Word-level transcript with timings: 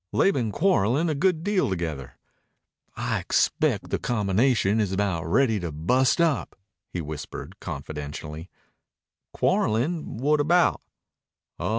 "They 0.11 0.31
been 0.31 0.51
quarrelin' 0.51 1.09
a 1.09 1.13
good 1.13 1.43
deal 1.43 1.69
together. 1.69 2.17
I 2.97 3.19
expect 3.19 3.91
the 3.91 3.99
combination 3.99 4.79
is 4.79 4.91
about 4.91 5.25
ready 5.29 5.59
to 5.59 5.71
bust 5.71 6.19
up," 6.19 6.55
he 6.91 7.01
whispered 7.01 7.59
confidentially. 7.59 8.49
"Quarrelin'? 9.31 10.17
What 10.17 10.39
about?" 10.39 10.81